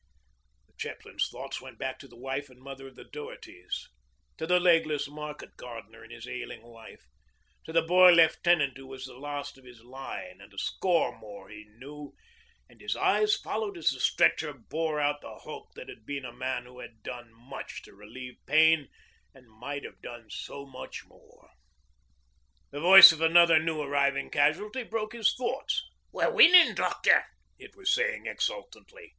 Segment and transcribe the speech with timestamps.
[0.65, 3.87] The chaplain's thoughts went back to the wife and mother of the Dohertys,
[4.37, 7.05] to the legless market gardener and his ailing wife,
[7.65, 11.49] to the boy lieutenant who was the last of his line, and a score more
[11.49, 12.15] he knew,
[12.67, 16.33] and his eyes followed as the stretcher bore out the hulk that had been a
[16.33, 18.89] man who had done much to relieve pain
[19.35, 21.51] and might have done so much more.
[22.71, 25.87] The voice of another new arriving casualty broke his thoughts.
[26.11, 27.27] 'We're winnin', doctor,'
[27.59, 29.09] it was saying exultantly.